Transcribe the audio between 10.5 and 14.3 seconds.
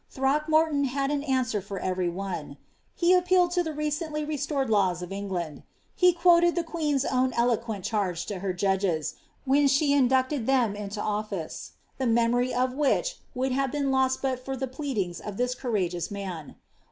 into office, the memory of which would have been lost